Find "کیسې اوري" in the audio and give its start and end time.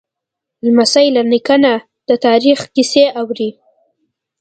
2.75-3.49